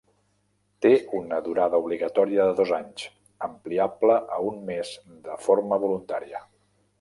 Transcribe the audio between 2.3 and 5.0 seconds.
de dos anys, ampliable a un més